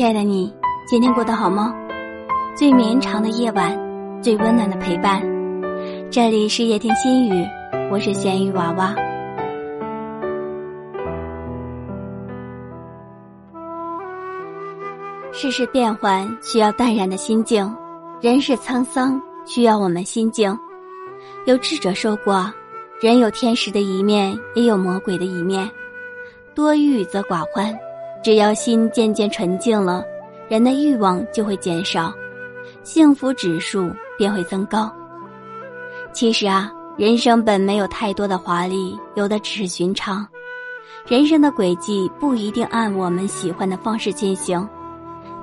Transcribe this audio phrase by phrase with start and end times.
[0.00, 0.50] 亲爱的你，
[0.86, 1.74] 今天过得好吗？
[2.56, 3.78] 最绵长的夜晚，
[4.22, 5.20] 最温暖的陪伴。
[6.10, 7.46] 这里是夜听心语，
[7.92, 8.96] 我是咸鱼娃娃。
[15.32, 17.70] 世事变幻，需要淡然的心境；
[18.22, 20.58] 人世沧桑，需要我们心境。
[21.44, 22.50] 有智者说过
[23.02, 25.70] ：“人有天使的一面，也有魔鬼的一面。
[26.54, 27.78] 多欲则寡欢。”
[28.22, 30.04] 只要心渐渐纯净了，
[30.48, 32.12] 人的欲望就会减少，
[32.82, 34.90] 幸福指数便会增高。
[36.12, 40.26] 其实啊，人生本没有太多的华丽，有的只是寻常。
[41.06, 44.68] 人生的轨迹不一定按我们喜欢的方式进行，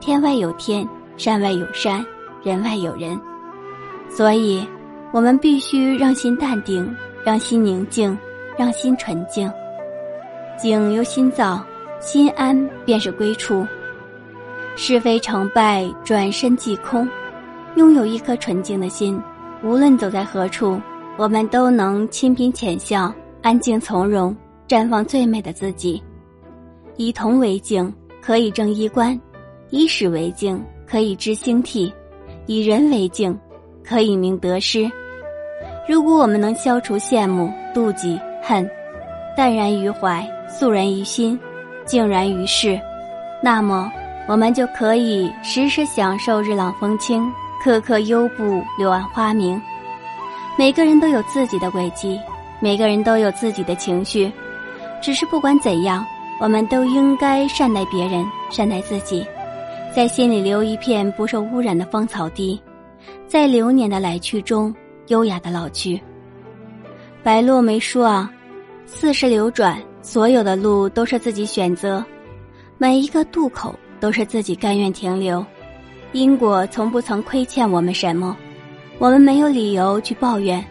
[0.00, 2.04] 天外有天，山外有山，
[2.42, 3.18] 人外有人。
[4.10, 4.66] 所以，
[5.12, 6.92] 我们必须让心淡定，
[7.24, 8.18] 让心宁静，
[8.56, 9.50] 让心纯净。
[10.58, 11.64] 静由心造。
[12.04, 13.66] 心安便是归处，
[14.76, 17.08] 是非成败转身即空。
[17.76, 19.18] 拥有一颗纯净的心，
[19.62, 20.78] 无论走在何处，
[21.16, 24.36] 我们都能清贫浅笑，安静从容，
[24.68, 26.00] 绽放最美的自己。
[26.96, 29.18] 以铜为镜，可以正衣冠；
[29.70, 31.90] 以史为镜，可以知兴替；
[32.44, 33.36] 以人为镜，
[33.82, 34.88] 可以明得失。
[35.88, 38.70] 如果我们能消除羡慕、妒忌、恨，
[39.34, 41.40] 淡然于怀，肃然于心。
[41.84, 42.80] 静然于世，
[43.42, 43.92] 那么
[44.26, 47.30] 我们就可以时时享受日朗风轻，
[47.62, 49.60] 刻刻幽步柳暗花明。
[50.56, 52.18] 每个人都有自己的轨迹，
[52.60, 54.32] 每个人都有自己的情绪，
[55.02, 56.06] 只是不管怎样，
[56.40, 59.26] 我们都应该善待别人，善待自己，
[59.94, 62.60] 在心里留一片不受污染的芳草地，
[63.26, 64.74] 在流年的来去中
[65.08, 66.00] 优雅的老去。
[67.22, 68.30] 白落梅说啊，
[68.86, 69.76] 四时流转。
[70.04, 72.04] 所有的路都是自己选择，
[72.76, 75.44] 每一个渡口都是自己甘愿停留。
[76.12, 78.36] 因果从不曾亏欠我们什么，
[78.98, 80.62] 我们没有理由去抱怨。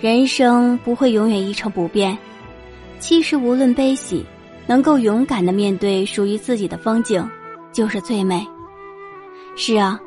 [0.00, 2.16] 人生不会永远一成不变，
[3.00, 4.24] 其实无论悲喜，
[4.68, 7.28] 能够勇敢的面对属于自己的风景，
[7.72, 8.46] 就是最美。
[9.56, 9.98] 是啊，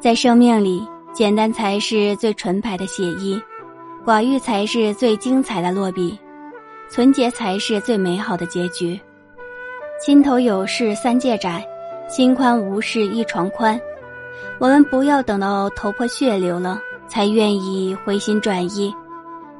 [0.00, 3.40] 在生命里，简单才是最纯白的写意，
[4.04, 6.18] 寡欲才是最精彩的落笔。
[6.92, 9.00] 纯洁才是最美好的结局。
[9.98, 11.66] 心头有事三界窄，
[12.06, 13.80] 心宽无事一床宽。
[14.58, 18.94] 我们不要等到头破血流了才愿意回心转意，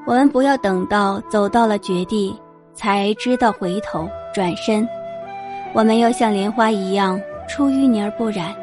[0.07, 2.39] 我们不要等到走到了绝地
[2.75, 4.87] 才知道回头转身。
[5.73, 8.55] 我们要像莲花一样出淤泥而不染，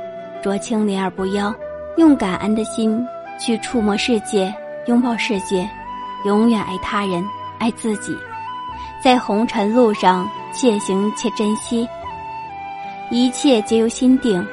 [0.44, 1.52] 濯清涟而不妖，
[1.98, 3.04] 用感恩的心
[3.40, 4.54] 去触摸世界，
[4.86, 5.68] 拥抱世界，
[6.24, 7.26] 永远爱他人，
[7.58, 8.16] 爱自己。
[9.02, 11.88] 在红尘路上，且行且珍惜。
[13.10, 14.46] 一切皆由心定。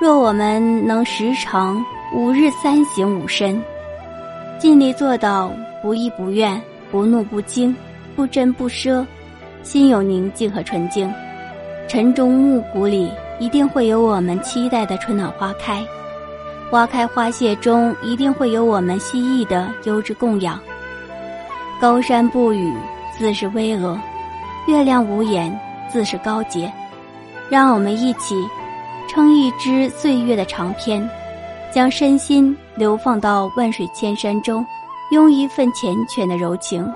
[0.00, 1.84] 若我们能时常
[2.14, 3.60] 五日三省吾身，
[4.58, 5.50] 尽力做到
[5.82, 6.60] 不依不怨、
[6.90, 7.74] 不怒不惊、
[8.14, 9.04] 不争不奢，
[9.64, 11.12] 心有宁静和纯净，
[11.88, 13.10] 晨钟暮鼓里
[13.40, 15.84] 一定会有我们期待的春暖花开，
[16.70, 20.60] 花开花谢中一定会有我们希冀的优质供养。
[21.80, 22.72] 高山不语。
[23.18, 23.98] 自是巍峨，
[24.68, 25.52] 月亮无言，
[25.90, 26.72] 自是高洁。
[27.50, 28.36] 让我们一起
[29.08, 31.08] 撑一支岁月的长篇，
[31.72, 34.64] 将身心流放到万水千山中，
[35.10, 36.86] 用一份缱绻的柔情，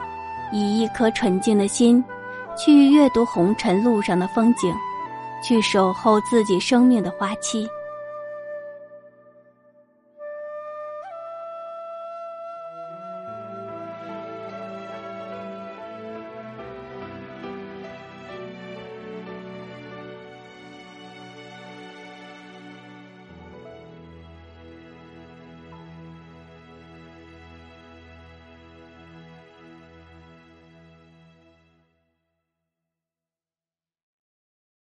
[0.53, 2.05] 以一颗纯净的心，
[2.57, 4.73] 去阅读红尘路上的风景，
[5.43, 7.67] 去守候自己生命的花期。